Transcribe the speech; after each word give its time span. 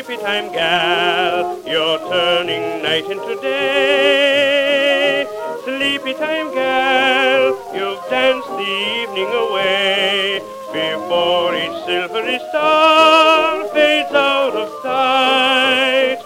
time 0.00 0.50
gal, 0.52 1.60
you're 1.66 1.98
turning 2.08 2.82
night 2.82 3.04
into 3.04 3.38
day. 3.42 5.26
Sleepy 5.64 6.14
time 6.14 6.52
gal, 6.54 7.48
you've 7.74 8.00
danced 8.08 8.48
the 8.48 8.72
evening 9.00 9.28
away 9.28 10.40
before 10.72 11.54
each 11.54 11.84
silvery 11.84 12.38
star 12.48 13.68
fades 13.68 14.10
out 14.12 14.54
of 14.54 14.68
sight. 14.82 16.18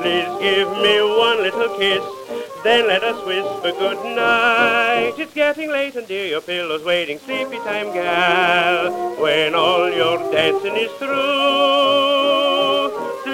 Please 0.00 0.32
give 0.40 0.68
me 0.80 1.00
one 1.02 1.42
little 1.42 1.76
kiss 1.78 2.04
then 2.62 2.86
let 2.86 3.02
us 3.02 3.16
whisper 3.24 3.72
good 3.78 4.04
night. 4.14 5.14
It's 5.16 5.32
getting 5.32 5.70
late 5.70 5.96
and 5.96 6.06
dear, 6.06 6.26
your 6.26 6.42
pillow's 6.42 6.84
waiting. 6.84 7.18
Sleepy 7.18 7.56
time, 7.58 7.90
gal, 7.94 9.16
when 9.18 9.54
all 9.54 9.90
your 9.90 10.18
dancing 10.30 10.76
is 10.76 10.90
through. 10.98 12.09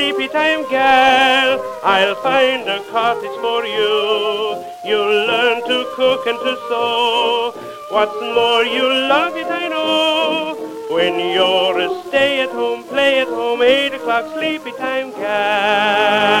Sleepy 0.00 0.28
time, 0.28 0.64
gal, 0.70 1.60
I'll 1.84 2.14
find 2.22 2.66
a 2.66 2.82
cottage 2.90 3.36
for 3.42 3.66
you. 3.66 4.64
You'll 4.82 5.26
learn 5.28 5.60
to 5.68 5.92
cook 5.94 6.26
and 6.26 6.38
to 6.38 6.56
sew. 6.68 7.52
What's 7.90 8.18
more, 8.18 8.64
you'll 8.64 9.08
love 9.08 9.36
it, 9.36 9.46
I 9.46 9.68
know. 9.68 10.56
When 10.88 11.20
you're 11.34 11.80
a 11.80 12.02
stay 12.08 12.40
at 12.40 12.48
home, 12.48 12.84
play 12.84 13.20
at 13.20 13.28
home, 13.28 13.60
eight 13.60 13.92
o'clock, 13.92 14.32
sleepy 14.32 14.72
time, 14.72 15.10
gal. 15.10 16.40